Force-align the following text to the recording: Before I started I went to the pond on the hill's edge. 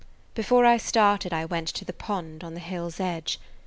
Before 0.33 0.65
I 0.65 0.77
started 0.77 1.31
I 1.31 1.45
went 1.45 1.67
to 1.67 1.85
the 1.85 1.93
pond 1.93 2.43
on 2.43 2.55
the 2.55 2.59
hill's 2.59 2.99
edge. 2.99 3.39